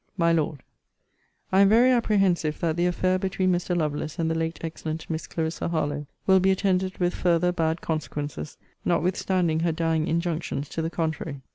[0.17, 0.63] MY LORD,
[1.51, 3.77] I am very apprehensive that the affair between Mr.
[3.77, 8.57] Lovelace and the late excellent Miss Clarissa Harlowe will be attended with farther bad consequences,
[8.83, 11.41] notwithstanding her dying injunctions to the contrary.